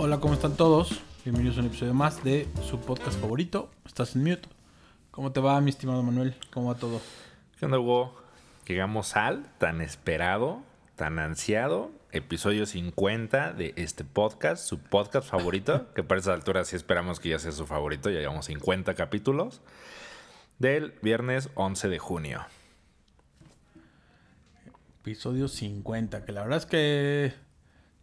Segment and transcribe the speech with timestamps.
[0.00, 1.02] Hola, ¿cómo están todos?
[1.24, 3.68] Bienvenidos a un episodio más de su podcast favorito.
[3.84, 4.48] Estás en mute.
[5.10, 6.36] ¿Cómo te va, mi estimado Manuel?
[6.52, 7.00] ¿Cómo va todo?
[7.58, 8.16] ¿Qué onda, Hugo?
[8.64, 10.62] Llegamos al tan esperado,
[10.94, 16.76] tan ansiado episodio 50 de este podcast, su podcast favorito, que para esa altura sí
[16.76, 19.62] esperamos que ya sea su favorito, ya llevamos 50 capítulos,
[20.60, 22.46] del viernes 11 de junio.
[25.00, 27.34] Episodio 50, que la verdad es que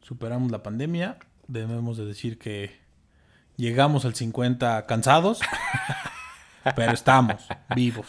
[0.02, 2.72] superamos la pandemia, debemos de decir que
[3.58, 5.40] llegamos al 50 cansados,
[6.76, 8.08] pero estamos vivos.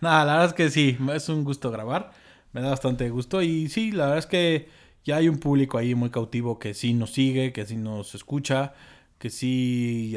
[0.00, 2.12] Nada, la verdad es que sí, es un gusto grabar,
[2.52, 4.68] me da bastante gusto y sí, la verdad es que
[5.04, 8.74] ya hay un público ahí muy cautivo que sí nos sigue, que sí nos escucha,
[9.18, 10.16] que sí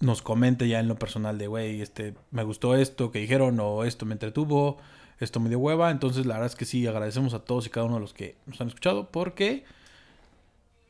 [0.00, 3.84] nos comenta ya en lo personal de, güey, este, me gustó esto que dijeron o
[3.84, 4.78] esto me entretuvo,
[5.20, 5.90] esto me dio hueva.
[5.90, 8.36] Entonces, la verdad es que sí, agradecemos a todos y cada uno de los que
[8.46, 9.64] nos han escuchado porque...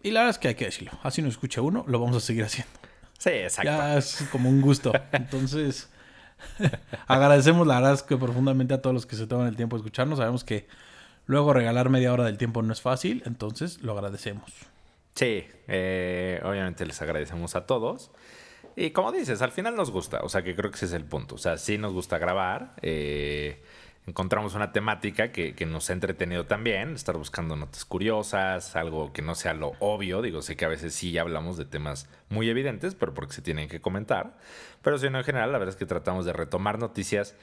[0.04, 2.20] Y la verdad es que hay que decirlo, así nos escucha uno, lo vamos a
[2.20, 2.70] seguir haciendo.
[3.18, 3.70] Sí, exacto.
[3.70, 4.92] Ya es como un gusto.
[5.12, 5.88] Entonces,
[7.06, 9.80] agradecemos la verdad es que profundamente a todos los que se toman el tiempo de
[9.80, 10.18] escucharnos.
[10.18, 10.68] Sabemos que
[11.24, 14.44] luego regalar media hora del tiempo no es fácil, entonces lo agradecemos.
[15.14, 18.10] Sí, eh, obviamente les agradecemos a todos.
[18.76, 21.06] Y como dices, al final nos gusta, o sea que creo que ese es el
[21.06, 21.36] punto.
[21.36, 22.74] O sea, sí nos gusta grabar.
[22.82, 23.62] Eh,
[24.06, 29.34] encontramos una temática que, nos ha entretenido también, estar buscando notas curiosas, algo que no
[29.34, 30.20] sea lo obvio.
[30.20, 33.68] Digo, sé que a veces sí hablamos de temas muy evidentes, pero porque se tienen
[33.68, 34.36] que comentar.
[34.82, 37.34] Pero si no, en general, la verdad es que tratamos de retomar noticias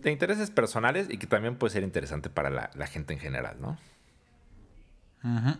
[0.00, 3.76] de intereses personales y que también puede ser interesante para la, gente en general, ¿no?
[5.22, 5.58] -huh.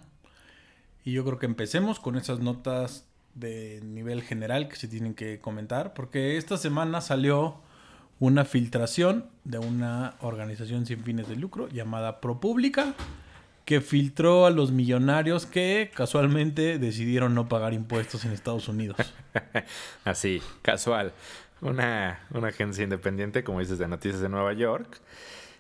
[1.04, 5.40] Y yo creo que empecemos con esas notas de nivel general que se tienen que
[5.40, 7.62] comentar, porque esta semana salió
[8.20, 12.94] una filtración de una organización sin fines de lucro llamada ProPublica,
[13.64, 18.96] que filtró a los millonarios que casualmente decidieron no pagar impuestos en Estados Unidos.
[20.04, 21.12] Así, casual.
[21.62, 25.00] Una, una, agencia independiente, como dices, de noticias de Nueva York,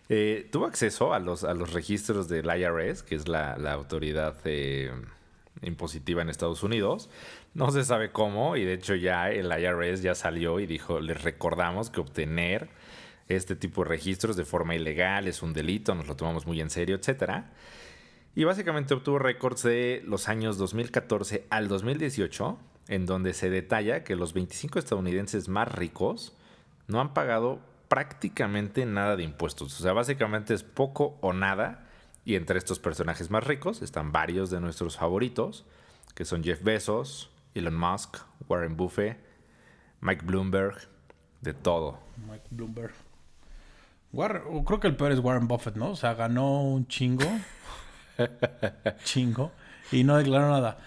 [0.08, 4.34] eh, tuvo acceso a los, a los registros del IRS, que es la, la autoridad
[4.44, 4.90] eh,
[5.62, 7.08] impositiva en Estados Unidos.
[7.54, 11.22] No se sabe cómo, y de hecho ya el IRS ya salió y dijo, les
[11.22, 12.68] recordamos que obtener
[13.28, 16.70] este tipo de registros de forma ilegal es un delito, nos lo tomamos muy en
[16.70, 17.50] serio, etcétera.
[18.34, 22.58] Y básicamente obtuvo récords de los años 2014 al 2018,
[22.88, 26.36] en donde se detalla que los 25 estadounidenses más ricos
[26.86, 29.78] no han pagado prácticamente nada de impuestos.
[29.78, 31.86] O sea, básicamente es poco o nada.
[32.24, 35.64] Y entre estos personajes más ricos están varios de nuestros favoritos,
[36.14, 38.18] que son Jeff Bezos, Elon Musk,
[38.48, 39.18] Warren Buffett,
[40.00, 40.76] Mike Bloomberg,
[41.40, 41.98] de todo.
[42.28, 42.92] Mike Bloomberg.
[44.12, 45.90] Creo que el peor es Warren Buffett, ¿no?
[45.90, 47.26] O sea, ganó un chingo.
[49.04, 49.52] chingo.
[49.92, 50.78] Y no declaró nada.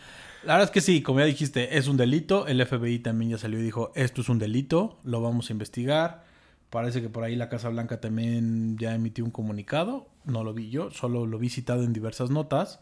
[0.44, 2.48] La verdad es que sí, como ya dijiste, es un delito.
[2.48, 6.26] El FBI también ya salió y dijo, esto es un delito, lo vamos a investigar.
[6.70, 10.10] Parece que por ahí la Casa Blanca también ya emitió un comunicado.
[10.26, 12.82] No lo vi yo, solo lo vi citado en diversas notas.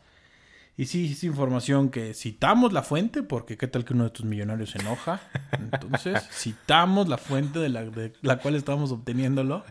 [0.77, 4.25] Y sí, es información que citamos la fuente, porque qué tal que uno de estos
[4.25, 5.21] millonarios se enoja.
[5.51, 9.63] Entonces, citamos la fuente de la, de la cual estamos obteniéndolo.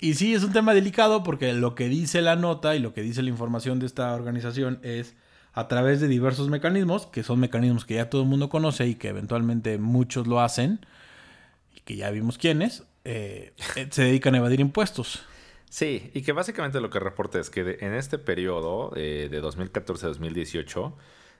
[0.00, 3.02] Y sí, es un tema delicado porque lo que dice la nota y lo que
[3.02, 5.14] dice la información de esta organización es
[5.54, 8.96] a través de diversos mecanismos, que son mecanismos que ya todo el mundo conoce y
[8.96, 10.84] que eventualmente muchos lo hacen,
[11.74, 13.54] y que ya vimos quiénes, eh,
[13.90, 15.22] se dedican a evadir impuestos.
[15.74, 19.40] Sí, y que básicamente lo que reporta es que de, en este periodo eh, de
[19.40, 20.96] 2014 a 2018,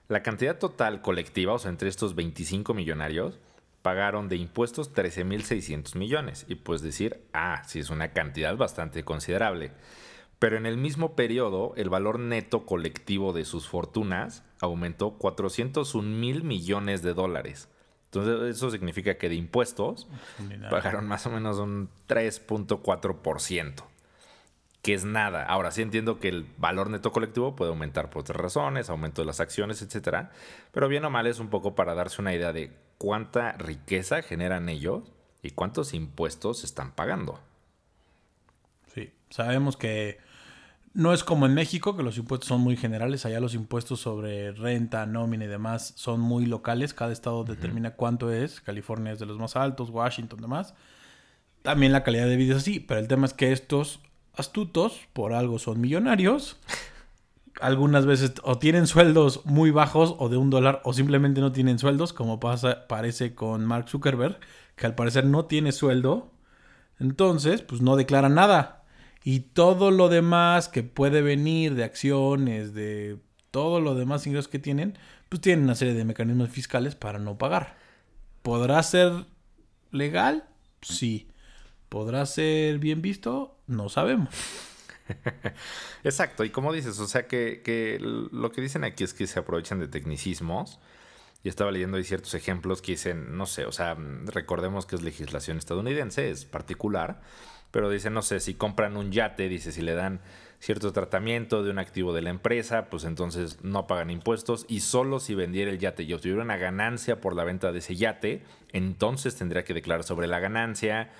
[0.09, 3.39] la cantidad total colectiva, o sea, entre estos 25 millonarios,
[3.81, 6.45] pagaron de impuestos 13.600 millones.
[6.49, 9.71] Y pues decir, ah, sí es una cantidad bastante considerable.
[10.37, 16.43] Pero en el mismo periodo, el valor neto colectivo de sus fortunas aumentó 401 mil
[16.43, 17.69] millones de dólares.
[18.11, 20.09] Entonces, eso significa que de impuestos
[20.69, 23.83] pagaron más o menos un 3.4%,
[24.85, 25.43] que es nada.
[25.43, 29.25] Ahora sí entiendo que el valor neto colectivo puede aumentar por otras razones, aumento de
[29.25, 30.29] las acciones, etcétera.
[30.71, 34.69] Pero bien o mal es un poco para darse una idea de cuánta riqueza generan
[34.69, 35.11] ellos
[35.41, 37.39] y cuántos impuestos están pagando.
[38.93, 40.19] Sí, sabemos que
[40.93, 43.25] no es como en México, que los impuestos son muy generales.
[43.25, 46.93] Allá los impuestos sobre renta, nómina y demás son muy locales.
[46.93, 47.95] Cada estado determina uh -huh.
[47.95, 48.61] cuánto es.
[48.61, 50.75] California es de los más altos, Washington, demás.
[51.63, 52.79] También la calidad de vida es así.
[52.79, 53.99] Pero el tema es que estos
[54.37, 56.57] astutos, por algo son millonarios.
[57.61, 61.79] Algunas veces o tienen sueldos muy bajos o de un dólar o simplemente no tienen
[61.79, 64.39] sueldos, como pasa, parece con Mark Zuckerberg,
[64.75, 66.31] que al parecer no tiene sueldo.
[66.99, 68.83] Entonces, pues no declara nada.
[69.23, 73.19] Y todo lo demás que puede venir de acciones, de
[73.51, 74.97] todo lo demás ingresos que tienen,
[75.29, 77.77] pues tienen una serie de mecanismos fiscales para no pagar.
[78.41, 79.25] ¿Podrá ser
[79.91, 80.43] legal?
[80.81, 81.27] Sí.
[81.89, 83.57] ¿Podrá ser bien visto?
[83.67, 84.29] No sabemos.
[86.03, 89.39] Exacto, y como dices, o sea que, que, lo que dicen aquí es que se
[89.39, 90.79] aprovechan de tecnicismos.
[91.43, 93.95] Y estaba leyendo ahí ciertos ejemplos que dicen, no sé, o sea,
[94.25, 97.21] recordemos que es legislación estadounidense, es particular,
[97.69, 100.21] pero dicen, no sé, si compran un yate, dice, si le dan
[100.59, 105.19] cierto tratamiento de un activo de la empresa, pues entonces no pagan impuestos y solo
[105.19, 108.43] si vendiera el yate y obtuviera una ganancia por la venta de ese yate,
[108.73, 111.11] entonces tendría que declarar sobre la ganancia.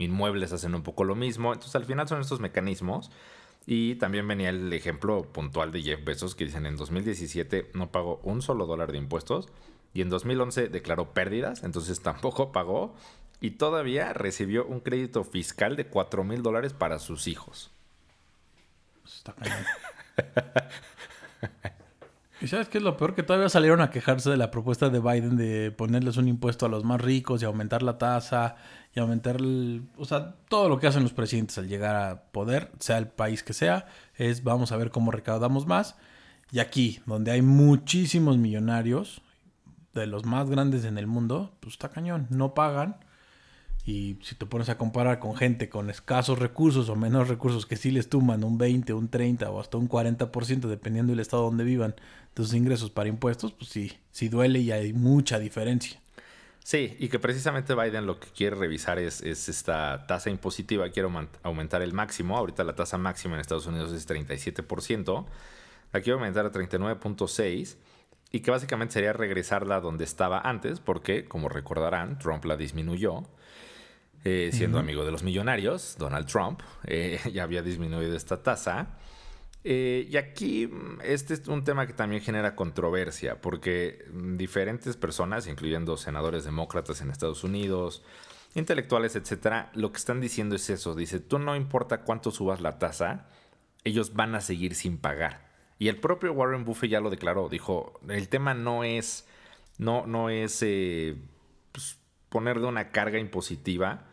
[0.00, 1.52] Inmuebles hacen un poco lo mismo.
[1.52, 3.10] Entonces al final son estos mecanismos.
[3.66, 8.20] Y también venía el ejemplo puntual de Jeff Bezos que dicen en 2017 no pagó
[8.24, 9.48] un solo dólar de impuestos
[9.92, 12.94] y en 2011 declaró pérdidas, entonces tampoco pagó
[13.40, 17.70] y todavía recibió un crédito fiscal de 4 mil dólares para sus hijos.
[19.04, 19.34] Está
[22.40, 23.14] ¿Y sabes qué es lo peor?
[23.14, 26.68] Que todavía salieron a quejarse de la propuesta de Biden de ponerles un impuesto a
[26.70, 28.56] los más ricos y aumentar la tasa
[28.94, 29.36] y aumentar
[29.96, 33.42] o sea, todo lo que hacen los presidentes al llegar a poder, sea el país
[33.42, 35.96] que sea, es vamos a ver cómo recaudamos más.
[36.50, 39.22] Y aquí, donde hay muchísimos millonarios,
[39.94, 42.96] de los más grandes en el mundo, pues está cañón, no pagan
[43.90, 47.76] y si te pones a comparar con gente con escasos recursos o menos recursos que
[47.76, 51.64] sí les tuman un 20, un 30 o hasta un 40% dependiendo del estado donde
[51.64, 51.96] vivan
[52.36, 56.00] sus ingresos para impuestos, pues sí, sí duele y hay mucha diferencia.
[56.62, 61.08] Sí, y que precisamente Biden lo que quiere revisar es, esta tasa impositiva, quiere
[61.42, 65.26] aumentar el máximo, ahorita la tasa máxima en Estados Unidos es 37%,
[65.92, 67.76] la quiere aumentar a 39.6%
[68.30, 73.24] y que básicamente sería regresarla donde estaba antes, porque como recordarán, Trump la disminuyó
[74.22, 78.98] eh, siendo amigo de los millonarios, Donald Trump, eh, ya había disminuido esta tasa.
[79.64, 84.96] Eh, y aquí mm, este es un tema que también genera controversia, porque mm, diferentes
[84.98, 88.02] personas, incluyendo senadores demócratas en Estados Unidos,
[88.54, 90.94] intelectuales, etcétera, lo que están diciendo es eso.
[90.94, 93.26] Dice, tú no importa cuánto subas la tasa,
[93.84, 95.48] ellos van a seguir sin pagar.
[95.78, 97.48] Y el propio Warren Buffett ya lo declaró.
[97.48, 99.26] Dijo, el tema no es,
[99.78, 100.58] no, no es
[101.72, 101.96] pues,
[102.28, 104.09] ponerle una carga impositiva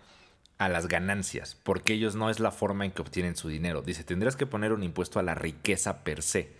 [0.57, 3.81] a las ganancias, porque ellos no es la forma en que obtienen su dinero.
[3.81, 6.51] Dice, tendrás que poner un impuesto a la riqueza per se,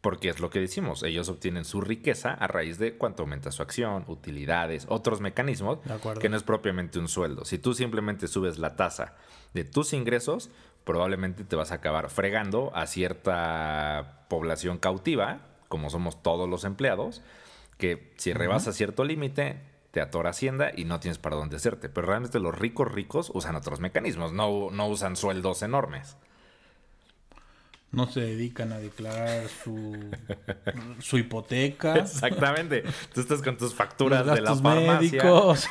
[0.00, 3.62] porque es lo que decimos, ellos obtienen su riqueza a raíz de cuánto aumenta su
[3.62, 5.78] acción, utilidades, otros mecanismos,
[6.18, 7.44] que no es propiamente un sueldo.
[7.44, 9.14] Si tú simplemente subes la tasa
[9.54, 10.50] de tus ingresos,
[10.84, 17.22] probablemente te vas a acabar fregando a cierta población cautiva, como somos todos los empleados,
[17.78, 19.60] que si rebasa cierto límite,
[19.92, 21.88] te atora Hacienda y no tienes para dónde hacerte.
[21.88, 26.16] Pero realmente los ricos ricos usan otros mecanismos, no, no usan sueldos enormes.
[27.92, 30.10] No se dedican a declarar su,
[30.98, 31.96] su hipoteca.
[31.96, 32.84] Exactamente.
[33.14, 34.94] Tú estás con tus facturas de la farmacia.
[34.94, 35.68] médicos.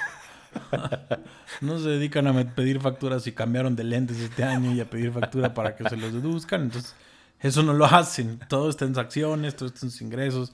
[1.61, 5.11] no se dedican a pedir facturas si cambiaron de lentes este año y a pedir
[5.11, 6.61] factura para que se los deduzcan.
[6.61, 6.93] Entonces,
[7.39, 8.39] eso no lo hacen.
[8.47, 10.53] Todo está en sus acciones, todo está en sus ingresos.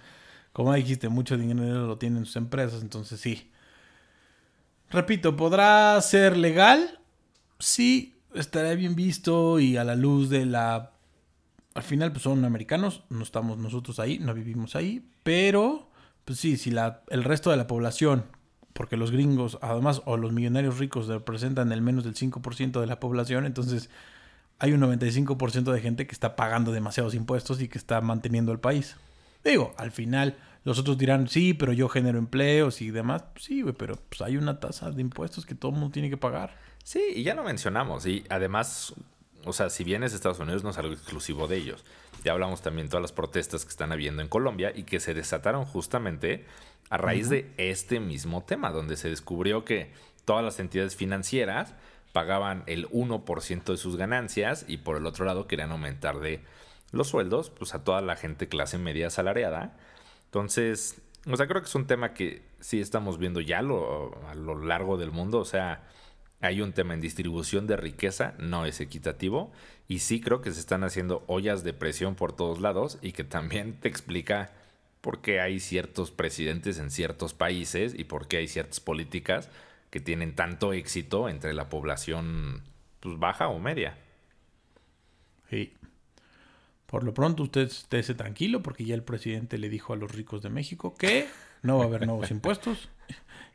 [0.54, 2.82] Como dijiste, mucho dinero lo tienen sus empresas.
[2.82, 3.52] Entonces, sí.
[4.90, 7.00] Repito, ¿podrá ser legal?
[7.60, 10.92] Sí, estará bien visto y a la luz de la...
[11.74, 15.90] Al final, pues son americanos, no estamos nosotros ahí, no vivimos ahí, pero,
[16.26, 18.26] pues sí, si la, el resto de la población,
[18.74, 23.00] porque los gringos, además, o los millonarios ricos representan el menos del 5% de la
[23.00, 23.90] población, entonces
[24.60, 28.60] hay un 95% de gente que está pagando demasiados impuestos y que está manteniendo el
[28.60, 28.96] país.
[29.44, 33.24] Digo, al final los otros dirán, sí, pero yo genero empleos y demás.
[33.38, 36.18] sí, güey, pero pues hay una tasa de impuestos que todo el mundo tiene que
[36.18, 36.58] pagar.
[36.84, 38.06] Sí, y ya lo mencionamos.
[38.06, 38.94] Y además,
[39.46, 41.86] o sea, si bien es Estados Unidos, no es algo exclusivo de ellos.
[42.26, 45.14] Ya hablamos también de todas las protestas que están habiendo en Colombia y que se
[45.14, 46.44] desataron justamente
[46.90, 49.94] a raíz de este mismo tema, donde se descubrió que
[50.26, 51.76] todas las entidades financieras
[52.12, 56.42] pagaban el 1% de sus ganancias y por el otro lado querían aumentar de
[56.92, 59.78] los sueldos pues a toda la gente clase media asalariada
[60.28, 64.36] entonces, o sea, creo que es un tema que sí estamos viendo ya lo, a
[64.36, 65.40] lo largo del mundo.
[65.40, 65.84] O sea,
[66.42, 69.52] hay un tema en distribución de riqueza, no es equitativo.
[69.88, 73.24] Y sí creo que se están haciendo ollas de presión por todos lados y que
[73.24, 74.52] también te explica
[75.02, 79.50] por qué hay ciertos presidentes en ciertos países y por qué hay ciertas políticas
[79.90, 82.64] que tienen tanto éxito entre la población
[83.00, 83.98] pues, baja o media.
[85.50, 85.74] Sí.
[86.88, 90.42] Por lo pronto usted esté tranquilo porque ya el presidente le dijo a los ricos
[90.42, 91.28] de México que
[91.62, 92.90] no va a haber nuevos impuestos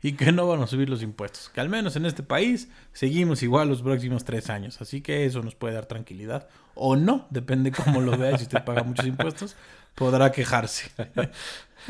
[0.03, 1.49] y que no van a subir los impuestos.
[1.49, 4.81] Que al menos en este país seguimos igual los próximos tres años.
[4.81, 6.47] Así que eso nos puede dar tranquilidad.
[6.75, 8.37] O no, depende cómo lo vea.
[8.37, 9.55] Si usted paga muchos impuestos,
[9.95, 10.91] podrá quejarse.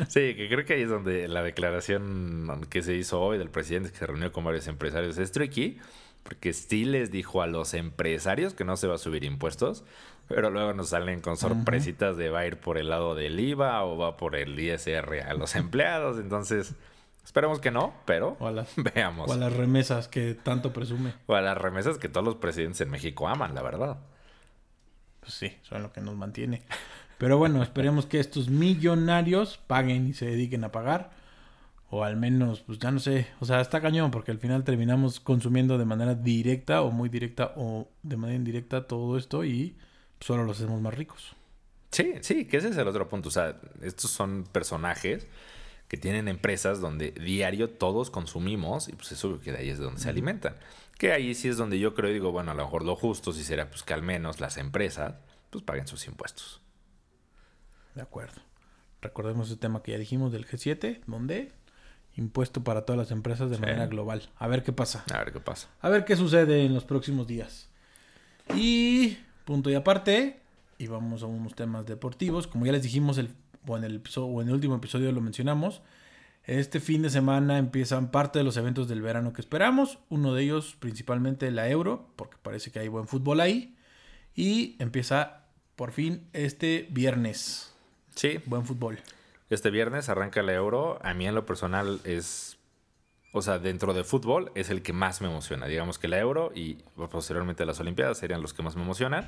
[0.07, 3.91] Sí, que creo que ahí es donde la declaración que se hizo hoy del presidente
[3.91, 5.77] que se reunió con varios empresarios es tricky.
[6.23, 9.83] Porque sí les dijo a los empresarios que no se va a subir impuestos,
[10.27, 13.83] pero luego nos salen con sorpresitas de va a ir por el lado del IVA
[13.83, 16.17] o va por el ISR a los empleados.
[16.19, 16.75] Entonces,
[17.23, 18.37] esperemos que no, pero
[18.95, 19.29] veamos.
[19.29, 21.13] O a las remesas que tanto presume.
[21.27, 23.97] O a las remesas que todos los presidentes en México aman, la verdad.
[25.19, 26.63] Pues sí, son lo que nos mantiene.
[27.17, 31.11] Pero bueno, esperemos que estos millonarios paguen y se dediquen a pagar
[31.93, 35.19] o al menos, pues ya no sé, o sea, está cañón porque al final terminamos
[35.19, 39.77] consumiendo de manera directa o muy directa o de manera indirecta todo esto y
[40.23, 41.35] solo los hacemos más ricos.
[41.91, 43.27] Sí, sí, que ese es el otro punto.
[43.27, 45.27] O sea, estos son personajes
[45.89, 49.99] que tienen empresas donde diario todos consumimos y pues eso que de ahí es donde
[49.99, 50.55] se alimentan.
[50.97, 53.33] Que ahí sí es donde yo creo y digo, bueno, a lo mejor lo justo
[53.33, 55.15] sí será pues que al menos las empresas
[55.49, 56.61] pues paguen sus impuestos.
[57.93, 58.41] De acuerdo.
[59.01, 61.51] Recordemos el tema que ya dijimos del G7, donde
[62.15, 64.29] impuesto para todas las empresas de manera global.
[64.37, 65.03] A ver qué pasa.
[65.13, 65.67] A ver qué pasa.
[65.81, 67.69] A ver qué sucede en los próximos días.
[68.55, 70.39] Y punto y aparte,
[70.77, 72.47] y vamos a unos temas deportivos.
[72.47, 73.29] Como ya les dijimos el,
[73.67, 75.81] o, en el, o en el último episodio lo mencionamos,
[76.45, 79.99] este fin de semana empiezan parte de los eventos del verano que esperamos.
[80.09, 83.75] Uno de ellos principalmente la Euro, porque parece que hay buen fútbol ahí.
[84.35, 85.43] Y empieza
[85.75, 87.73] por fin este viernes.
[88.15, 88.39] Sí.
[88.45, 88.99] Buen fútbol.
[89.49, 90.99] Este viernes arranca la Euro.
[91.03, 92.57] A mí en lo personal es,
[93.33, 95.65] o sea, dentro de fútbol es el que más me emociona.
[95.65, 96.75] Digamos que la Euro y
[97.09, 99.27] posteriormente las Olimpiadas serían los que más me emocionan.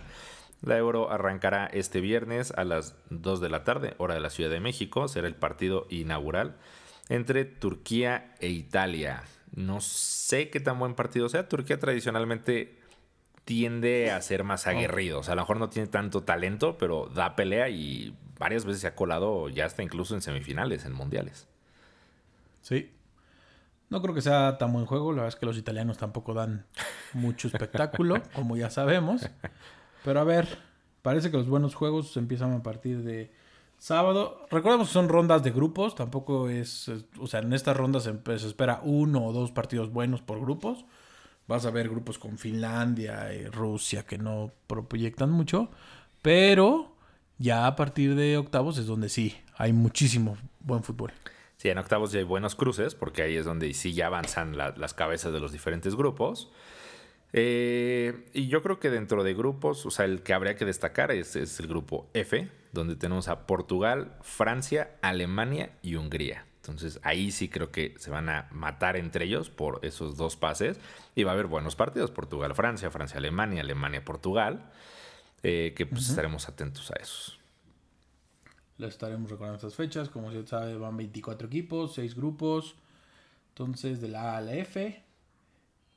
[0.62, 4.52] La Euro arrancará este viernes a las 2 de la tarde, hora de la Ciudad
[4.52, 5.08] de México.
[5.08, 6.56] Será el partido inaugural
[7.10, 9.24] entre Turquía e Italia.
[9.56, 11.50] No sé qué tan buen partido sea.
[11.50, 12.78] Turquía tradicionalmente
[13.44, 15.20] tiende a ser más aguerrido.
[15.20, 18.82] O sea, a lo mejor no tiene tanto talento, pero da pelea y varias veces
[18.82, 21.48] se ha colado ya hasta incluso en semifinales, en mundiales.
[22.62, 22.92] Sí.
[23.90, 25.12] No creo que sea tan buen juego.
[25.12, 26.66] La verdad es que los italianos tampoco dan
[27.14, 29.30] mucho espectáculo, como ya sabemos.
[30.04, 30.58] Pero a ver,
[31.02, 33.32] parece que los buenos juegos empiezan a partir de
[33.78, 34.46] sábado.
[34.50, 35.96] Recordemos que son rondas de grupos.
[35.96, 36.92] Tampoco es.
[37.20, 40.86] O sea, en estas rondas se, espera uno o dos partidos buenos por grupos.
[41.48, 45.70] Vas a ver grupos con Finlandia y Rusia que no proyectan mucho.
[46.24, 46.96] Pero
[47.38, 51.12] ya a partir de octavos es donde sí, hay muchísimo buen fútbol.
[51.66, 54.94] Sí, en octavos ya hay buenos cruces, porque ahí es donde sí ya avanzan las
[54.94, 56.52] cabezas de los diferentes grupos.
[57.34, 61.10] Eh, y yo creo que dentro de grupos, o sea, el que habría que destacar
[61.10, 66.46] es, es, el grupo F, donde tenemos a Portugal, Francia, Alemania y Hungría.
[66.58, 70.80] Entonces ahí sí creo que se van a matar entre ellos por esos dos pases
[71.16, 74.72] y va a haber buenos partidos, Portugal-Francia, Francia-Alemania, Alemania-Portugal.
[75.42, 77.40] Eh, que pues estaremos atentos a esos.
[78.78, 80.10] Le estaremos recordando estas fechas.
[80.10, 82.76] Como se sabe, van 24 equipos, 6 grupos.
[83.50, 85.02] Entonces, de la A a la F.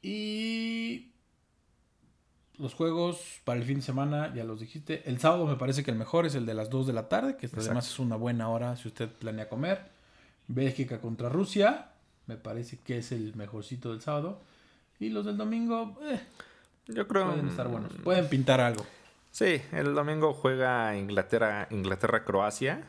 [0.03, 1.11] Y
[2.59, 5.09] los juegos para el fin de semana, ya los dijiste.
[5.09, 7.37] El sábado me parece que el mejor es el de las 2 de la tarde,
[7.37, 9.91] que además es una buena hora si usted planea comer.
[10.47, 11.91] Bélgica contra Rusia,
[12.27, 14.41] me parece que es el mejorcito del sábado.
[14.99, 16.21] Y los del domingo, eh,
[16.89, 17.27] yo creo.
[17.27, 17.93] Pueden estar buenos.
[18.03, 18.85] Pueden pintar algo.
[19.31, 22.85] Sí, el domingo juega Inglaterra, Inglaterra, Croacia.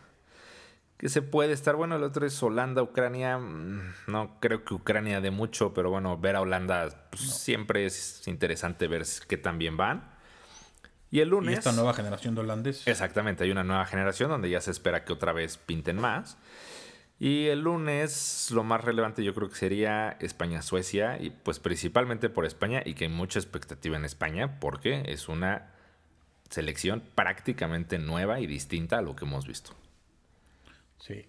[0.97, 1.95] Que se puede estar bueno.
[1.95, 3.37] El otro es Holanda, Ucrania.
[3.37, 8.27] Mm, no creo que Ucrania de mucho, pero bueno, ver a Holanda pues, siempre es
[8.27, 10.19] interesante ver qué tan bien van.
[11.11, 11.55] Y el lunes.
[11.55, 12.87] Y esta nueva generación de holandeses.
[12.87, 16.37] Exactamente, hay una nueva generación donde ya se espera que otra vez pinten más.
[17.17, 22.45] Y el lunes lo más relevante yo creo que sería España-Suecia, y pues principalmente por
[22.45, 25.73] España, y que hay mucha expectativa en España, porque es una
[26.49, 29.71] selección prácticamente nueva y distinta a lo que hemos visto.
[30.99, 31.25] Sí.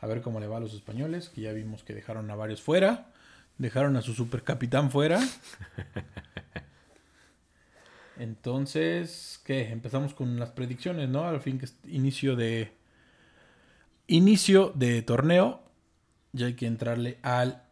[0.00, 2.62] A ver cómo le va a los españoles, que ya vimos que dejaron a varios
[2.62, 3.12] fuera.
[3.58, 5.20] Dejaron a su supercapitán fuera.
[8.18, 9.70] Entonces, ¿qué?
[9.70, 11.26] Empezamos con las predicciones, ¿no?
[11.26, 12.72] Al fin que es inicio de.
[14.06, 15.62] Inicio de torneo.
[16.32, 17.62] Ya hay que entrarle al.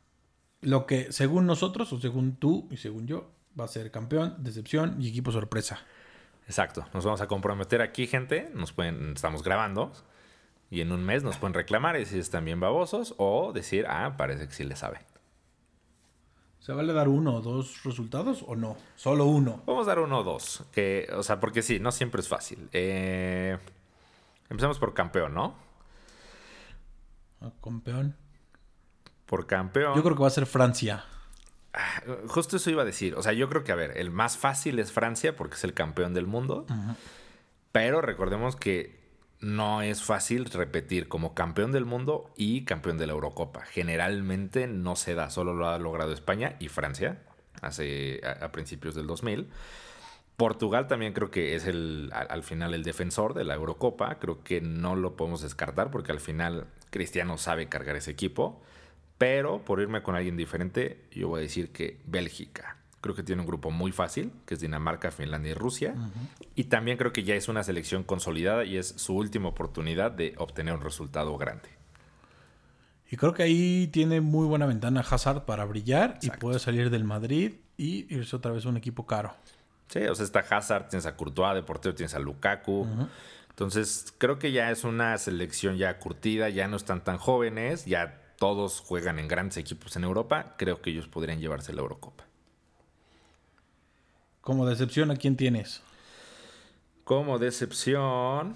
[0.63, 4.97] Lo que, según nosotros, o según tú y según yo, va a ser campeón, decepción
[5.01, 5.85] y equipo sorpresa.
[6.47, 6.87] Exacto.
[6.93, 8.51] Nos vamos a comprometer aquí, gente.
[8.55, 9.93] Nos pueden, estamos grabando.
[10.71, 13.15] Y en un mes nos pueden reclamar y decir están bien babosos.
[13.19, 15.01] O decir, ah, parece que sí le sabe.
[16.59, 18.77] ¿Se vale dar uno o dos resultados o no?
[18.97, 19.63] Solo uno.
[19.67, 20.65] Vamos a dar uno o dos.
[20.73, 22.71] Que, o sea, porque sí, no siempre es fácil.
[22.73, 23.59] Eh,
[24.49, 25.55] empezamos por campeón, ¿no?
[27.43, 28.17] Ah, campeón.
[29.27, 29.95] Por campeón.
[29.95, 31.05] Yo creo que va a ser Francia.
[31.75, 33.15] Ah, justo eso iba a decir.
[33.17, 35.75] O sea, yo creo que, a ver, el más fácil es Francia porque es el
[35.75, 36.67] campeón del mundo.
[37.73, 39.05] Pero recordemos que
[39.41, 43.63] no es fácil repetir como campeón del mundo y campeón de la Eurocopa.
[43.67, 47.19] Generalmente no se da, solo lo ha logrado España y Francia
[47.61, 49.49] hace a, principios del 2000.
[50.37, 54.61] Portugal también creo que es el al, final el defensor de la Eurocopa, creo que
[54.61, 58.63] no lo podemos descartar porque al final Cristiano sabe cargar ese equipo,
[59.19, 62.77] pero por irme con alguien diferente, yo voy a decir que Bélgica.
[63.01, 65.95] Creo que tiene un grupo muy fácil, que es Dinamarca, Finlandia y Rusia.
[66.55, 70.35] Y también creo que ya es una selección consolidada y es su última oportunidad de
[70.39, 71.69] obtener un resultado grande.
[73.11, 77.05] Y creo que ahí tiene muy buena ventana Hazard para brillar y puede salir del
[77.05, 79.35] Madrid y irse otra vez a un equipo caro.
[79.89, 82.89] Sí, o sea, está Hazard, tienes a Courtois, de portero tienes a Lukaku.
[83.51, 88.24] Entonces, creo que ya es una selección ya curtida, ya no están tan jóvenes, ya
[88.45, 90.55] todos juegan en grandes equipos en Europa.
[90.59, 92.25] Creo que ellos podrían llevarse la Eurocopa.
[94.43, 95.81] Como decepción, ¿a quién tienes?
[97.05, 98.55] Como decepción.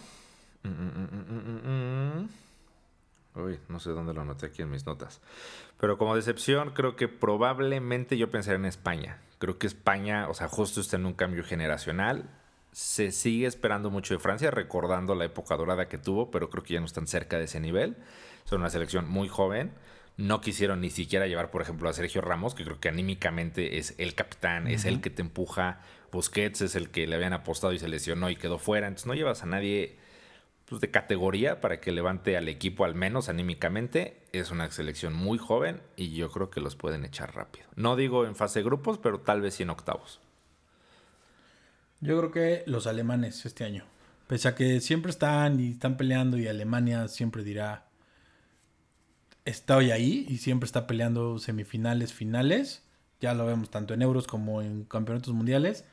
[0.63, 2.29] Mm, mm, mm,
[3.37, 5.23] Uy, no sé dónde lo anoté aquí en mis notas.
[5.81, 9.23] Pero como decepción, creo que probablemente yo pensaría en España.
[9.39, 12.29] Creo que España, o sea, justo está en un cambio generacional.
[12.79, 16.75] Se sigue esperando mucho de Francia, recordando la época dorada que tuvo, pero creo que
[16.75, 17.97] ya no están cerca de ese nivel.
[18.45, 19.73] Son una selección muy joven
[20.19, 23.95] no quisieron ni siquiera llevar, por ejemplo, a Sergio Ramos, que creo que anímicamente es
[23.99, 25.81] el capitán, es el que te empuja.
[26.11, 28.89] Busquets es el que le habían apostado y se lesionó y quedó fuera.
[28.89, 29.97] Entonces no llevas a nadie
[30.65, 34.21] pues, de categoría para que levante al equipo al menos anímicamente.
[34.33, 37.67] Es una selección muy joven y yo creo que los pueden echar rápido.
[37.77, 40.21] No digo en fase de grupos, pero tal vez sí en octavos.
[42.01, 43.85] Yo creo que los alemanes este año.
[44.27, 47.89] Pese a que siempre están y están peleando y Alemania siempre dirá
[49.49, 52.83] estoy ahí y siempre está peleando semifinales, finales.
[53.21, 55.85] Ya lo vemos tanto en euros como en campeonatos mundiales.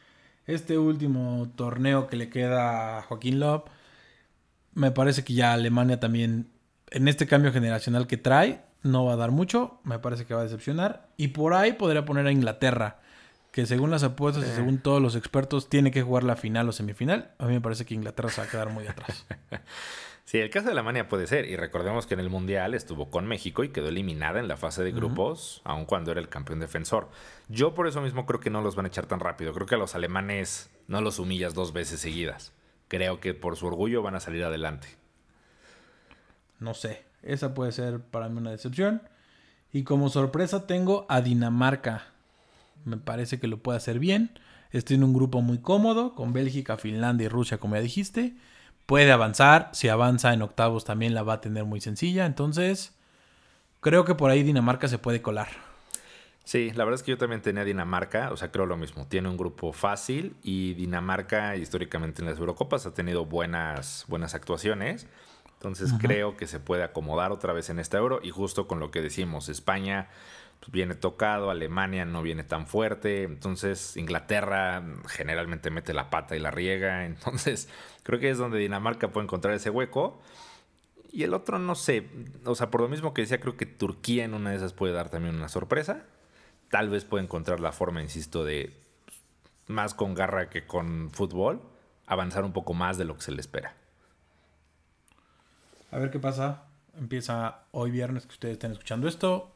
[0.46, 3.64] Este último torneo que le queda a Joaquín Love,
[4.74, 6.50] me parece que ya Alemania también,
[6.92, 9.80] en este cambio generacional que trae, no va a dar mucho.
[9.84, 11.08] Me parece que va a decepcionar.
[11.18, 13.00] Y por ahí podría poner a Inglaterra,
[13.56, 16.74] que según las apuestas y según todos los expertos, tiene que jugar la final o
[16.74, 17.32] semifinal.
[17.38, 19.26] A mí me parece que Inglaterra se va a quedar muy atrás.
[20.26, 21.46] Sí, el caso de Alemania puede ser.
[21.46, 24.84] Y recordemos que en el Mundial estuvo con México y quedó eliminada en la fase
[24.84, 27.10] de grupos, aun cuando era el campeón defensor.
[27.48, 29.54] Yo por eso mismo creo que no los van a echar tan rápido.
[29.54, 32.54] Creo que a los alemanes no los humillas dos veces seguidas.
[32.88, 34.88] Creo que por su orgullo van a salir adelante.
[36.60, 37.06] No sé.
[37.22, 39.04] Esa puede ser para mí una decepción.
[39.72, 42.15] Y como sorpresa tengo a Dinamarca.
[42.86, 44.32] Me parece que lo puede hacer bien.
[44.72, 48.36] Estoy en un grupo muy cómodo, con Bélgica, Finlandia y Rusia, como ya dijiste
[48.86, 49.70] puede avanzar.
[49.74, 52.26] Si avanza en octavos también la va a tener muy sencilla.
[52.26, 52.94] Entonces,
[53.82, 55.48] creo que por ahí Dinamarca se puede colar.
[56.44, 59.08] Sí, la verdad es que yo también tenía Dinamarca, o sea, creo lo mismo.
[59.08, 65.08] Tiene un grupo fácil y Dinamarca históricamente en las Eurocopas ha tenido buenas, buenas actuaciones.
[65.54, 68.92] Entonces creo que se puede acomodar otra vez en este euro y justo con lo
[68.92, 70.10] que decimos, España
[70.60, 76.40] pues, viene tocado, Alemania no viene tan fuerte, entonces Inglaterra generalmente mete la pata y
[76.40, 77.70] la riega, entonces
[78.04, 80.22] creo que es donde Dinamarca puede encontrar ese hueco.
[81.12, 82.10] Y el otro no sé,
[82.44, 84.92] o sea, por lo mismo que decía, creo que Turquía en una de esas puede
[84.92, 86.04] dar también una sorpresa.
[86.70, 89.22] Tal vez puede encontrar la forma, insisto, de pues,
[89.68, 91.62] más con garra que con fútbol,
[92.06, 93.76] avanzar un poco más de lo que se le espera.
[95.90, 96.66] A ver qué pasa.
[96.98, 99.55] Empieza hoy viernes que ustedes estén escuchando esto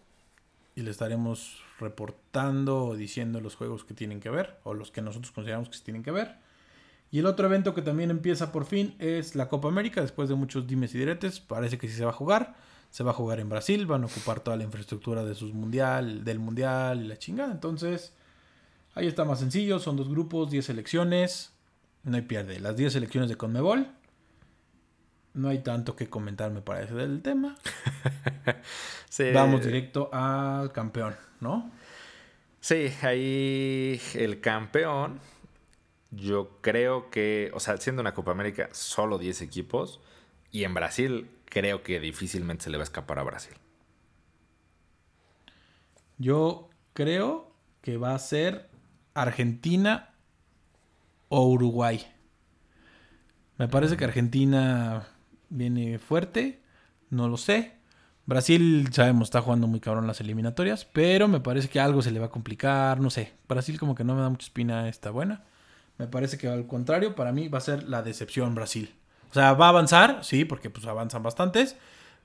[0.79, 5.01] y le estaremos reportando o diciendo los juegos que tienen que ver o los que
[5.01, 6.37] nosotros consideramos que tienen que ver.
[7.11, 10.35] Y el otro evento que también empieza por fin es la Copa América, después de
[10.35, 12.55] muchos dimes y diretes, parece que sí se va a jugar.
[12.91, 16.23] Se va a jugar en Brasil, van a ocupar toda la infraestructura de sus mundial,
[16.23, 17.51] del mundial y la chingada.
[17.51, 18.13] Entonces,
[18.95, 21.51] ahí está más sencillo, son dos grupos, 10 selecciones,
[22.03, 22.59] no hay pierde.
[22.59, 23.87] Las 10 selecciones de Conmebol
[25.33, 27.55] no hay tanto que comentar, me parece, del tema.
[29.33, 31.71] Vamos directo al campeón, ¿no?
[32.61, 35.19] Sí, ahí el campeón,
[36.11, 40.01] yo creo que, o sea, siendo una Copa América, solo 10 equipos,
[40.51, 43.53] y en Brasil creo que difícilmente se le va a escapar a Brasil.
[46.17, 48.69] Yo creo que va a ser
[49.13, 50.13] Argentina
[51.29, 52.05] o Uruguay.
[53.57, 55.07] Me parece que Argentina
[55.49, 56.59] viene fuerte,
[57.09, 57.73] no lo sé.
[58.25, 62.19] Brasil, sabemos, está jugando muy cabrón las eliminatorias, pero me parece que algo se le
[62.19, 63.33] va a complicar, no sé.
[63.47, 65.43] Brasil como que no me da mucha espina esta buena.
[65.97, 68.93] Me parece que al contrario, para mí va a ser la decepción Brasil.
[69.31, 71.75] O sea, va a avanzar, sí, porque pues avanzan bastantes,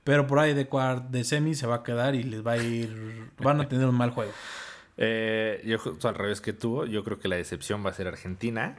[0.03, 2.57] pero por ahí de cuart de semi se va a quedar y les va a
[2.57, 4.31] ir, van a tener un mal juego.
[4.97, 8.77] Eh, yo al revés que tú, yo creo que la decepción va a ser Argentina.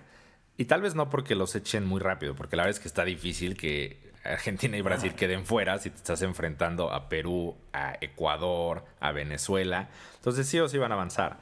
[0.57, 3.05] Y tal vez no porque los echen muy rápido, porque la verdad es que está
[3.05, 8.85] difícil que Argentina y Brasil queden fuera si te estás enfrentando a Perú, a Ecuador,
[9.01, 9.89] a Venezuela.
[10.17, 11.39] Entonces sí o sí van a avanzar.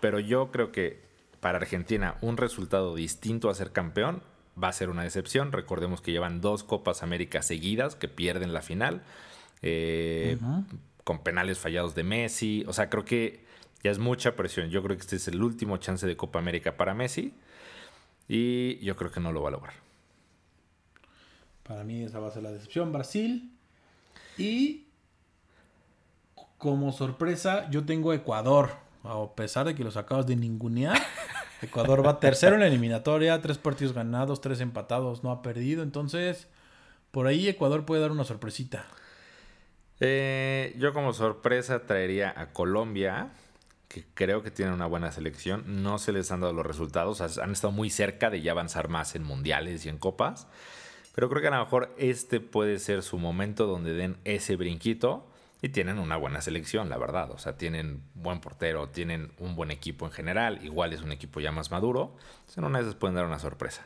[0.00, 1.00] Pero yo creo que
[1.40, 4.22] para Argentina un resultado distinto a ser campeón
[4.62, 5.52] va a ser una decepción.
[5.52, 9.02] Recordemos que llevan dos Copas América seguidas que pierden la final.
[9.62, 10.38] Eh,
[11.04, 12.64] con penales fallados de Messi.
[12.66, 13.40] O sea, creo que
[13.82, 14.68] ya es mucha presión.
[14.68, 17.32] Yo creo que este es el último chance de Copa América para Messi.
[18.28, 19.74] Y yo creo que no lo va a lograr.
[21.62, 22.92] Para mí esa va a ser la decepción.
[22.92, 23.52] Brasil.
[24.36, 24.86] Y
[26.58, 28.70] como sorpresa, yo tengo Ecuador.
[29.04, 30.98] A pesar de que los acabas de ningunear.
[31.62, 33.40] Ecuador va tercero en la eliminatoria.
[33.40, 35.24] Tres partidos ganados, tres empatados.
[35.24, 35.82] No ha perdido.
[35.82, 36.48] Entonces,
[37.10, 38.86] por ahí Ecuador puede dar una sorpresita.
[40.00, 43.30] Eh, yo como sorpresa traería a Colombia,
[43.88, 45.82] que creo que tiene una buena selección.
[45.82, 47.20] No se les han dado los resultados.
[47.38, 50.46] Han estado muy cerca de ya avanzar más en mundiales y en copas.
[51.14, 55.26] Pero creo que a lo mejor este puede ser su momento donde den ese brinquito.
[55.60, 57.32] Y tienen una buena selección, la verdad.
[57.32, 60.64] O sea, tienen buen portero, tienen un buen equipo en general.
[60.64, 62.14] Igual es un equipo ya más maduro.
[62.40, 63.84] Entonces, en una de pueden dar una sorpresa.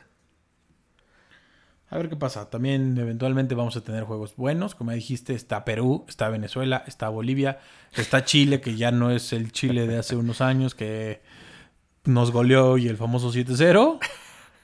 [1.92, 2.48] A ver qué pasa.
[2.48, 4.74] También eventualmente vamos a tener juegos buenos.
[4.74, 7.60] Como dijiste, está Perú, está Venezuela, está Bolivia,
[7.92, 11.20] está Chile, que ya no es el Chile de hace unos años que
[12.04, 13.98] nos goleó y el famoso 7-0.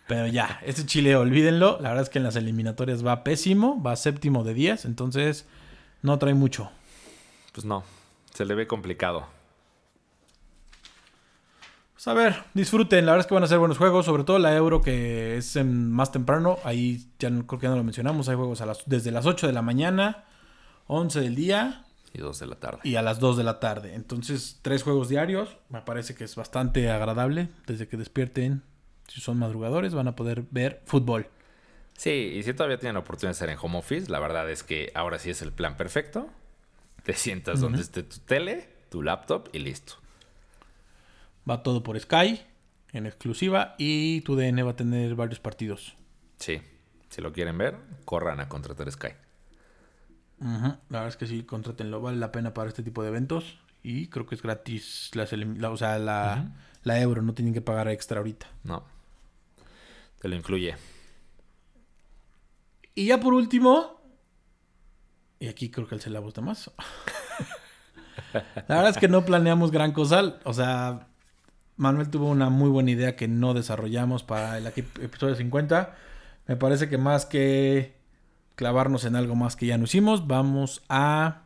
[0.09, 1.79] Pero ya, este Chile, olvídenlo.
[1.83, 5.47] La verdad es que en las eliminatorias va pésimo, va séptimo de 10, entonces
[6.01, 6.71] no trae mucho.
[7.53, 7.85] Pues no,
[8.33, 9.27] se le ve complicado.
[11.99, 13.07] Pues a ver, disfruten.
[13.07, 15.57] La verdad es que van a ser buenos juegos, sobre todo la Euro que es
[15.65, 16.61] más temprano.
[16.63, 18.29] Ahí ya creo que ya no lo mencionamos.
[18.29, 20.25] Hay juegos a las, desde las 8 de la mañana,
[20.87, 21.87] 11 del día.
[22.13, 22.79] Y 2 de la tarde.
[22.85, 23.97] Y a las 2 de la tarde.
[23.97, 25.57] Entonces, tres juegos diarios.
[25.71, 27.49] Me parece que es bastante agradable.
[27.67, 28.63] Desde que despierten
[29.09, 31.27] si son madrugadores, van a poder ver fútbol.
[31.97, 34.63] Sí, y si todavía tienen la oportunidad de estar en home office, la verdad es
[34.63, 36.29] que ahora sí es el plan perfecto.
[37.03, 39.95] Te sientas donde esté tu tele, tu laptop y listo.
[41.49, 42.41] Va todo por Sky,
[42.93, 45.97] en exclusiva, y tu DN va a tener varios partidos.
[46.39, 46.61] Sí,
[47.09, 49.09] si lo quieren ver, corran a contratar Sky.
[50.41, 53.59] La verdad es que sí, contrátenlo, vale la pena para este tipo de eventos.
[53.83, 57.89] Y creo que es gratis la, o sea, la, la euro, no tienen que pagar
[57.89, 58.47] extra ahorita.
[58.65, 58.85] No.
[60.21, 60.77] Te lo incluye.
[62.95, 64.01] Y ya por último,
[65.41, 66.71] y aquí creo que él se la gusta más.
[68.33, 70.39] la verdad es que no planeamos gran cosa.
[70.45, 71.08] O sea,
[71.79, 75.95] Manuel tuvo una muy buena idea que no desarrollamos para el episodio 50.
[76.49, 77.95] Me parece que más que
[78.57, 81.43] clavarnos en algo más que ya no hicimos, vamos a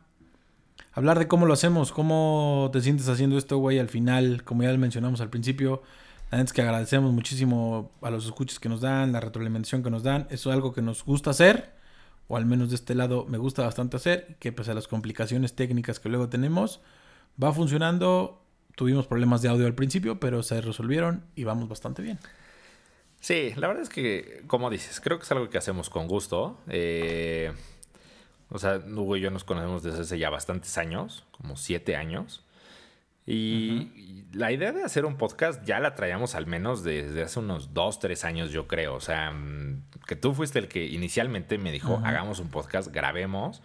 [0.91, 4.75] hablar de cómo lo hacemos, cómo te sientes haciendo esto, güey, al final, como ya
[4.75, 5.83] mencionamos al principio.
[6.31, 10.25] Antes que agradecemos muchísimo a los escuches que nos dan, la retroalimentación que nos dan.
[10.31, 11.75] Eso es algo que nos gusta hacer,
[12.27, 15.53] o al menos de este lado me gusta bastante hacer, que pese a las complicaciones
[15.53, 16.81] técnicas que luego tenemos,
[17.41, 18.42] va funcionando.
[18.75, 22.19] Tuvimos problemas de audio al principio, pero se resolvieron y vamos bastante bien.
[23.19, 26.59] Sí, la verdad es que, como dices, creo que es algo que hacemos con gusto.
[26.67, 27.53] Eh,
[28.49, 32.43] o sea, Hugo y yo nos conocemos desde hace ya bastantes años, como siete años.
[33.25, 37.73] Y la idea de hacer un podcast ya la traíamos al menos desde hace unos
[37.73, 38.95] dos, tres años, yo creo.
[38.95, 43.61] O sea, mm, que tú fuiste el que inicialmente me dijo, hagamos un podcast, grabemos.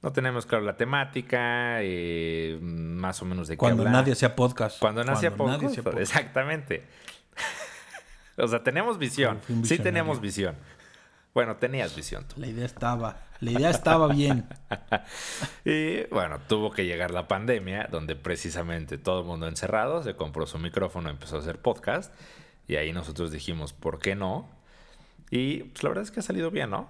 [0.00, 4.78] No tenemos claro la temática, eh, más o menos de qué Cuando nadie hacía podcast.
[4.78, 5.98] Cuando, nadie hacía podcast.
[5.98, 6.84] Exactamente.
[8.36, 9.40] o sea, tenemos visión.
[9.64, 10.54] Sí tenemos visión.
[11.34, 12.40] Bueno, tenías visión tú.
[12.40, 13.16] La idea estaba.
[13.40, 14.48] La idea estaba bien.
[15.64, 20.46] y bueno, tuvo que llegar la pandemia, donde precisamente todo el mundo encerrado se compró
[20.46, 22.12] su micrófono, empezó a hacer podcast.
[22.66, 24.48] Y ahí nosotros dijimos, ¿por qué no?
[25.30, 26.88] Y pues la verdad es que ha salido bien, ¿no?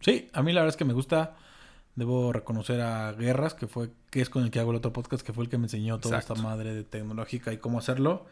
[0.00, 1.36] Sí, a mí la verdad es que me gusta.
[2.00, 5.22] Debo reconocer a Guerras, que fue que es con el que hago el otro podcast,
[5.22, 8.24] que fue el que me enseñó toda esta madre de tecnológica y cómo hacerlo.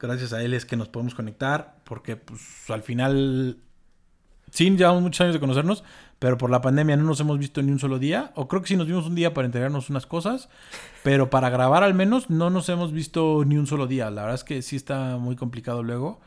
[0.00, 3.58] Gracias a él es que nos podemos conectar, porque pues al final
[4.50, 5.84] sí, llevamos muchos años de conocernos,
[6.18, 8.32] pero por la pandemia no nos hemos visto ni un solo día.
[8.34, 10.48] O creo que sí nos vimos un día para entregarnos unas cosas,
[11.02, 14.10] pero para grabar al menos no nos hemos visto ni un solo día.
[14.10, 16.22] La verdad es que sí está muy complicado luego.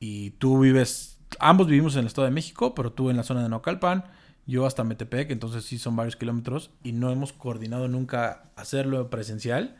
[0.00, 3.44] Y tú vives, ambos vivimos en el Estado de México, pero tú en la zona
[3.44, 4.06] de Naucalpan,
[4.50, 9.76] yo hasta Metepec, entonces sí son varios kilómetros y no hemos coordinado nunca hacerlo presencial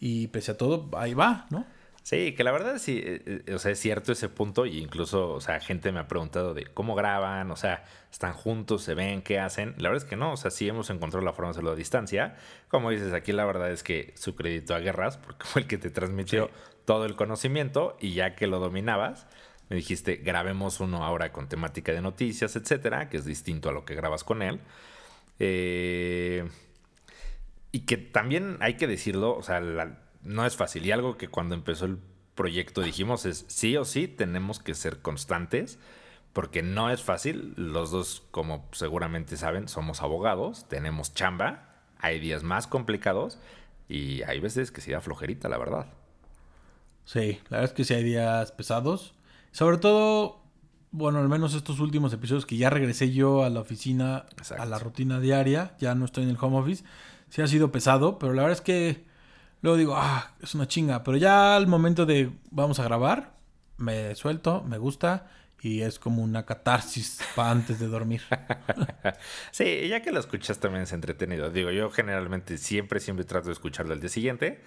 [0.00, 1.66] y pese a todo, ahí va, ¿no?
[2.02, 5.30] Sí, que la verdad sí, eh, eh, o sea, es cierto ese punto y incluso,
[5.30, 9.22] o sea, gente me ha preguntado de cómo graban, o sea, están juntos, se ven,
[9.22, 9.74] qué hacen.
[9.78, 11.76] La verdad es que no, o sea, sí hemos encontrado la forma de hacerlo a
[11.76, 12.36] distancia.
[12.68, 15.78] Como dices, aquí la verdad es que su crédito a Guerras, porque fue el que
[15.78, 16.50] te transmitió
[16.84, 19.26] todo el conocimiento y ya que lo dominabas,
[19.68, 23.84] me dijiste, grabemos uno ahora con temática de noticias, etcétera, que es distinto a lo
[23.84, 24.60] que grabas con él.
[25.38, 26.48] Eh,
[27.72, 29.60] y que también hay que decirlo, o sea,
[30.22, 30.86] no es fácil.
[30.86, 31.98] Y algo que cuando empezó el
[32.34, 35.78] proyecto dijimos es, sí o sí, tenemos que ser constantes,
[36.32, 37.54] porque no es fácil.
[37.56, 43.38] Los dos, como seguramente saben, somos abogados, tenemos chamba, hay días más complicados
[43.88, 45.86] y hay veces que se da flojerita, la verdad.
[47.06, 49.14] Sí, la verdad es que sí hay días pesados.
[49.54, 50.40] Sobre todo,
[50.90, 54.26] bueno, al menos estos últimos episodios que ya regresé yo a la oficina,
[54.58, 56.82] a la rutina diaria, ya no estoy en el home office,
[57.28, 59.04] sí ha sido pesado, pero la verdad es que
[59.62, 63.36] luego digo, ah, es una chinga, pero ya al momento de vamos a grabar,
[63.76, 65.30] me suelto, me gusta
[65.64, 68.22] y es como una catarsis para antes de dormir.
[69.50, 71.50] sí, ya que lo escuchas también es entretenido.
[71.50, 74.62] Digo, yo generalmente siempre, siempre trato de escucharlo al día siguiente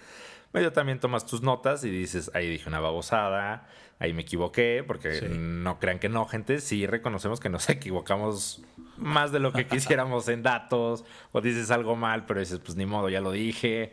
[0.52, 5.28] medio también tomas tus notas y dices, ahí dije una babosada, ahí me equivoqué, porque
[5.28, 8.62] no crean que no, gente, sí reconocemos que nos equivocamos
[8.96, 12.86] más de lo que quisiéramos en datos, o dices algo mal, pero dices, pues ni
[12.86, 13.92] modo, ya lo dije,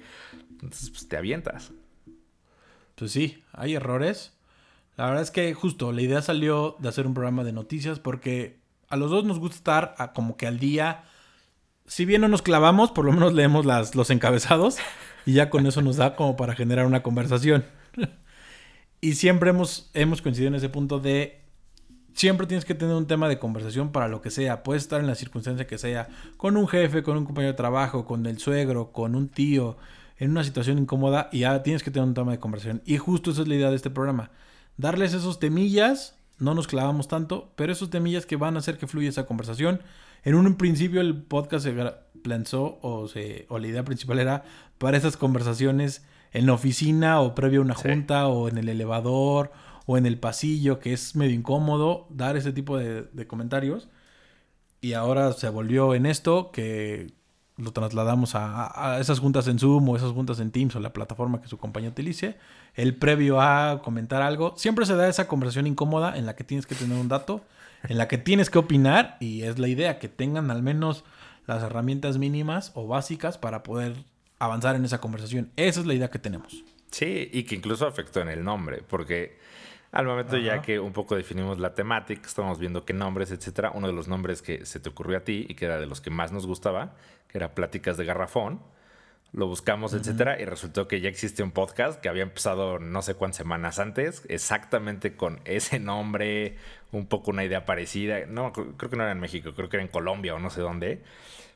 [0.52, 1.72] entonces pues te avientas.
[2.96, 4.35] Pues sí, hay errores.
[4.98, 8.60] La verdad es que justo la idea salió de hacer un programa de noticias porque
[8.88, 11.04] a los dos nos gusta estar como que al día.
[11.86, 14.78] Si bien no nos clavamos, por lo menos leemos las, los encabezados.
[15.26, 17.66] Y ya con eso nos da como para generar una conversación.
[19.02, 21.42] y siempre hemos, hemos coincidido en ese punto de
[22.14, 24.64] siempre tienes que tener un tema de conversación para lo que sea.
[24.64, 28.06] Puedes estar en la circunstancia que sea, con un jefe, con un compañero de trabajo,
[28.06, 29.78] con el suegro, con un tío,
[30.18, 32.82] en una situación incómoda y ya tienes que tener un tema de conversación.
[32.86, 34.32] Y justo esa es la idea de este programa.
[34.78, 38.88] Darles esos temillas, no nos clavamos tanto, pero esos temillas que van a hacer que
[38.88, 39.82] fluya esa conversación.
[40.24, 44.44] En un principio el podcast se planzó o, se, o la idea principal era
[44.78, 49.52] para esas conversaciones en la oficina o previo a una junta o en el elevador
[49.86, 53.88] o en el pasillo, que es medio incómodo dar ese tipo de, comentarios.
[54.82, 57.14] Y ahora se volvió en esto que
[57.58, 61.42] lo trasladamos a, esas juntas en Zoom o esas juntas en Teams o la plataforma
[61.42, 62.38] que su compañía utilice.
[62.74, 64.54] El previo a comentar algo.
[64.58, 67.46] Siempre se da esa conversación incómoda en la que tienes que tener un dato,
[67.88, 71.06] en la que tienes que opinar y es la idea que tengan al menos
[71.48, 73.96] las herramientas mínimas o básicas para poder
[74.40, 75.52] avanzar en esa conversación.
[75.56, 76.64] Esa es la idea que tenemos.
[76.92, 79.38] Sí, y que incluso afectó en el nombre, porque
[79.96, 83.88] al momento ya que un poco definimos la temática, estamos viendo qué nombres, etcétera, uno
[83.88, 86.10] de los nombres que se te ocurrió a ti y que era de los que
[86.10, 86.96] más nos gustaba,
[87.30, 88.60] que era Pláticas de Garrafón,
[89.32, 93.16] lo buscamos, etcétera, y resultó que ya existe un podcast que había empezado no sé
[93.16, 96.58] cuántas semanas antes, exactamente con ese nombre,
[96.92, 98.26] un poco una idea parecida.
[98.28, 100.60] No, creo que no era en México, creo que era en Colombia o no sé
[100.60, 101.04] dónde.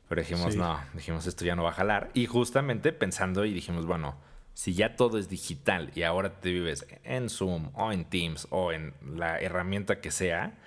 [0.07, 2.09] Pero dijimos, no, dijimos, esto ya no va a jalar.
[2.13, 4.15] Y justamente pensando y dijimos, bueno,
[4.53, 8.71] si ya todo es digital y ahora te vives en Zoom o en Teams o
[8.71, 10.57] en la herramienta que sea,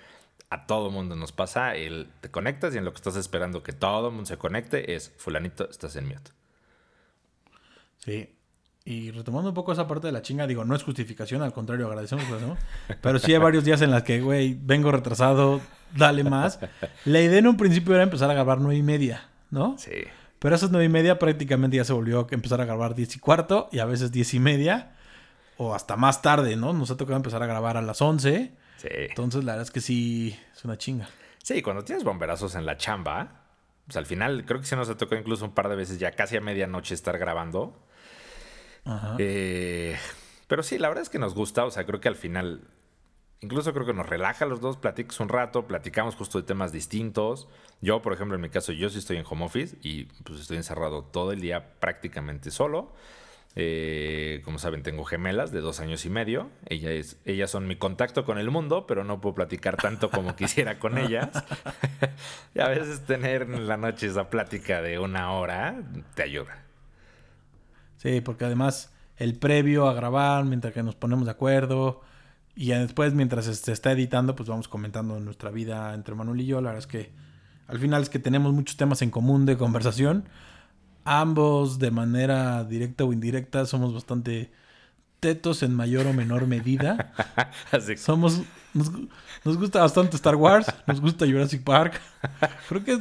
[0.49, 3.73] a todo mundo nos pasa el te conectas y en lo que estás esperando que
[3.73, 6.31] todo el mundo se conecte es fulanito, estás en mute.
[7.99, 8.29] Sí.
[8.85, 11.87] Y retomando un poco esa parte de la chinga, digo, no es justificación, al contrario,
[11.87, 12.57] agradecemos, ¿no?
[13.01, 15.61] pero sí hay varios días en los que, güey, vengo retrasado,
[15.95, 16.59] dale más.
[17.05, 19.29] La idea en un principio era empezar a grabar nueve y media.
[19.53, 19.75] ¿no?
[19.77, 19.91] Sí.
[20.43, 23.15] Pero a esas nueve y media prácticamente ya se volvió a empezar a grabar diez
[23.15, 24.91] y cuarto y a veces diez y media
[25.55, 26.73] o hasta más tarde, ¿no?
[26.73, 28.51] Nos ha tocado empezar a grabar a las once.
[28.75, 28.89] Sí.
[28.91, 31.07] Entonces la verdad es que sí, es una chinga.
[31.41, 33.45] Sí, cuando tienes bomberazos en la chamba,
[33.85, 36.11] pues al final creo que se nos ha tocado incluso un par de veces ya
[36.11, 37.81] casi a medianoche estar grabando.
[38.83, 39.15] Ajá.
[39.19, 39.95] Eh,
[40.49, 42.67] pero sí, la verdad es que nos gusta, o sea, creo que al final
[43.43, 47.47] incluso creo que nos relaja los dos, platicas un rato, platicamos justo de temas distintos.
[47.81, 50.57] Yo, por ejemplo, en mi caso, yo sí estoy en home office y pues estoy
[50.57, 52.93] encerrado todo el día prácticamente solo.
[53.55, 56.49] Eh, como saben, tengo gemelas de dos años y medio.
[56.67, 60.35] Ella es, ellas son mi contacto con el mundo, pero no puedo platicar tanto como
[60.37, 61.29] quisiera con ellas.
[62.55, 65.83] y a veces tener en la noche esa plática de una hora
[66.15, 66.63] te ayuda.
[67.97, 72.01] Sí, porque además el previo a grabar, mientras que nos ponemos de acuerdo,
[72.55, 76.61] y después, mientras se está editando, pues vamos comentando nuestra vida entre Manuel y yo.
[76.61, 77.11] La verdad es que
[77.67, 80.25] al final es que tenemos muchos temas en común de conversación.
[81.05, 84.51] Ambos, de manera directa o indirecta, somos bastante
[85.19, 87.13] tetos en mayor o menor medida.
[87.97, 88.41] Somos.
[88.73, 91.99] Nos, gusta bastante Star Wars, nos gusta Jurassic Park.
[92.67, 92.99] Creo que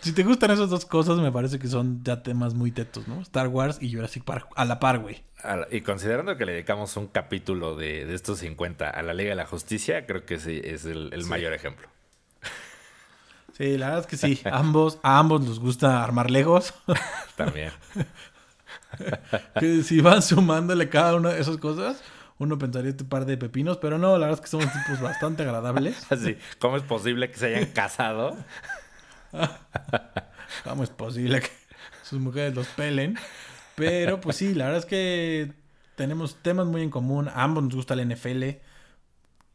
[0.00, 3.20] Si te gustan esas dos cosas, me parece que son ya temas muy tetos, ¿no?
[3.22, 5.22] Star Wars y Jurassic Park a la par, güey.
[5.70, 9.46] Y considerando que le dedicamos un capítulo de, estos 50 a la Liga de la
[9.46, 11.88] Justicia, creo que sí es el, mayor ejemplo.
[13.56, 14.40] Sí, la verdad es que sí.
[14.50, 16.74] Ambos, a ambos les gusta armar legos.
[17.36, 17.72] También.
[19.60, 22.02] que si van sumándole cada una de esas cosas,
[22.38, 25.42] uno pensaría este par de pepinos, pero no, la verdad es que somos tipos bastante
[25.42, 26.06] agradables.
[26.12, 28.36] Así, ¿cómo es posible que se hayan casado?
[30.64, 31.50] ¿Cómo es posible que
[32.02, 33.16] sus mujeres los pelen?
[33.74, 35.52] Pero pues sí, la verdad es que
[35.94, 37.28] tenemos temas muy en común.
[37.28, 38.42] A ambos nos gusta la NFL.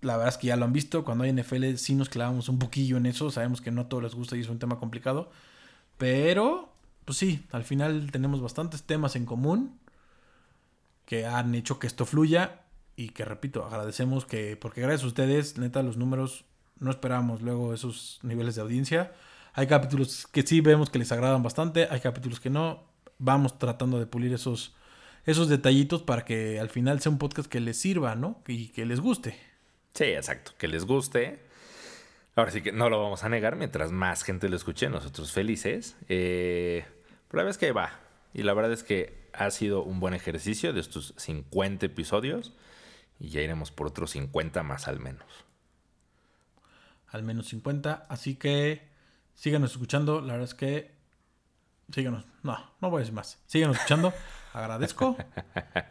[0.02, 1.04] La verdad es que ya lo han visto.
[1.04, 3.32] Cuando hay NFL sí nos clavamos un poquillo en eso.
[3.32, 5.32] Sabemos que no a todos les gusta y es un tema complicado.
[5.98, 6.74] Pero,
[7.06, 9.80] pues sí, al final tenemos bastantes temas en común
[11.06, 12.62] que han hecho que esto fluya.
[12.96, 16.46] Y que repito, agradecemos que, porque gracias a ustedes, neta, los números
[16.80, 19.14] no esperábamos luego esos niveles de audiencia.
[19.54, 22.92] Hay capítulos que sí vemos que les agradan bastante, hay capítulos que no.
[23.20, 24.76] Vamos tratando de pulir esos,
[25.26, 28.42] esos detallitos para que al final sea un podcast que les sirva, ¿no?
[28.48, 29.40] Y que les guste.
[29.94, 31.40] Sí, exacto, que les guste.
[32.36, 35.96] Ahora sí que no lo vamos a negar, mientras más gente lo escuche, nosotros felices.
[36.10, 36.84] Eh,
[37.28, 38.00] pero la verdad es que va.
[38.34, 42.54] Y la verdad es que ha sido un buen ejercicio de estos 50 episodios.
[43.20, 45.28] Y ya iremos por otros 50 más al menos.
[47.08, 48.08] Al menos 50.
[48.10, 48.93] Así que
[49.36, 50.22] Síganos escuchando.
[50.22, 50.92] La verdad es que.
[51.92, 52.26] Síganos.
[52.44, 53.42] No, no voy a decir más.
[53.46, 54.14] Síganos escuchando.
[54.54, 55.18] Agradezco.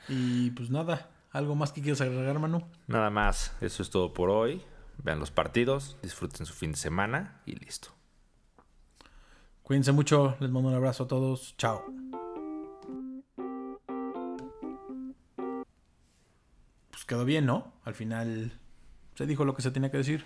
[0.08, 1.10] Y pues nada.
[1.30, 2.62] ¿Algo más que quieras agregar, Manu?
[2.86, 3.54] Nada más.
[3.60, 4.62] Eso es todo por hoy.
[5.02, 5.96] Vean los partidos.
[6.02, 7.40] Disfruten su fin de semana.
[7.46, 7.88] Y listo.
[9.62, 10.36] Cuídense mucho.
[10.40, 11.56] Les mando un abrazo a todos.
[11.56, 11.84] Chao.
[16.90, 17.72] Pues quedó bien, ¿no?
[17.84, 18.58] Al final
[19.14, 20.24] se dijo lo que se tenía que decir.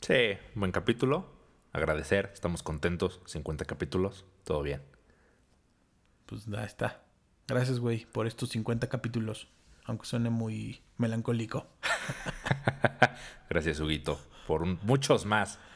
[0.00, 1.41] Sí, buen capítulo
[1.72, 4.82] agradecer, estamos contentos, 50 capítulos, todo bien.
[6.26, 7.02] Pues ya está.
[7.48, 9.48] Gracias, güey, por estos 50 capítulos,
[9.84, 11.66] aunque suene muy melancólico.
[13.50, 15.58] Gracias, Huguito, por muchos más.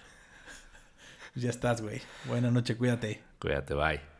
[1.34, 2.00] Ya estás, güey.
[2.24, 3.22] Buenas noches, cuídate.
[3.38, 4.15] Cuídate, bye.